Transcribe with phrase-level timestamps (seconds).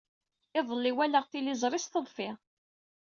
[0.59, 2.29] Iḍelli, walaɣ tiliẓri s teḍfi.